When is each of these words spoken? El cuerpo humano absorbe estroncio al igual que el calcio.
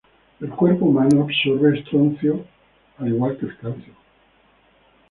El 0.39 0.49
cuerpo 0.49 0.85
humano 0.85 1.21
absorbe 1.21 1.77
estroncio 1.77 2.43
al 2.97 3.09
igual 3.09 3.37
que 3.37 3.45
el 3.45 3.57
calcio. 3.57 3.93